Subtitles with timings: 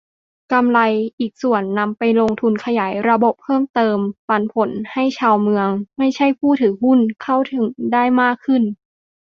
[0.51, 0.79] กำไร
[1.19, 8.63] อีกส่วนนำไปลงทุนขยายระบบเพิ่มเติม "ปันผล" ให้ชาวเมือง ไม่ใช่ผู้ถือหุ้น เข้าถึงได้มากขึ้น